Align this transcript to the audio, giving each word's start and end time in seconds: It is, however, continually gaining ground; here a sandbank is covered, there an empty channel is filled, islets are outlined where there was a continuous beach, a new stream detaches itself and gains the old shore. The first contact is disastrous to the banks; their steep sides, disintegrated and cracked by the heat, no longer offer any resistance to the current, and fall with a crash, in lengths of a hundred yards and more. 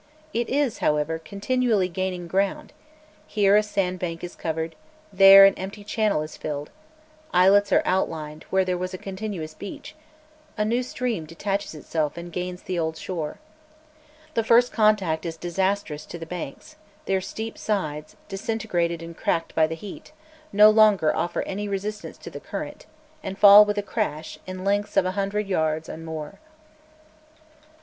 It 0.33 0.49
is, 0.49 0.79
however, 0.79 1.19
continually 1.19 1.87
gaining 1.87 2.27
ground; 2.27 2.73
here 3.27 3.55
a 3.55 3.61
sandbank 3.61 4.23
is 4.23 4.35
covered, 4.35 4.73
there 5.13 5.45
an 5.45 5.53
empty 5.59 5.83
channel 5.83 6.23
is 6.23 6.37
filled, 6.37 6.71
islets 7.31 7.71
are 7.71 7.83
outlined 7.85 8.45
where 8.49 8.65
there 8.65 8.79
was 8.79 8.95
a 8.95 8.97
continuous 8.97 9.53
beach, 9.53 9.93
a 10.57 10.65
new 10.65 10.81
stream 10.81 11.25
detaches 11.27 11.75
itself 11.75 12.17
and 12.17 12.33
gains 12.33 12.63
the 12.63 12.79
old 12.79 12.97
shore. 12.97 13.37
The 14.33 14.43
first 14.43 14.71
contact 14.73 15.23
is 15.23 15.37
disastrous 15.37 16.07
to 16.07 16.17
the 16.17 16.25
banks; 16.25 16.77
their 17.05 17.21
steep 17.21 17.55
sides, 17.55 18.15
disintegrated 18.27 19.03
and 19.03 19.15
cracked 19.15 19.53
by 19.53 19.67
the 19.67 19.75
heat, 19.75 20.13
no 20.51 20.71
longer 20.71 21.15
offer 21.15 21.43
any 21.43 21.67
resistance 21.67 22.17
to 22.17 22.31
the 22.31 22.39
current, 22.39 22.87
and 23.21 23.37
fall 23.37 23.65
with 23.65 23.77
a 23.77 23.83
crash, 23.83 24.39
in 24.47 24.63
lengths 24.65 24.97
of 24.97 25.05
a 25.05 25.11
hundred 25.11 25.45
yards 25.45 25.87
and 25.87 26.03
more. 26.07 26.39